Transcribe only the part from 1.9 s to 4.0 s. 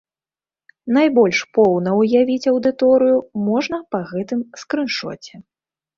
ўявіць аўдыторыю можна па